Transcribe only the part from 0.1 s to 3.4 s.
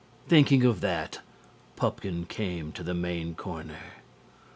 Thinking of that, Pupkin came to the main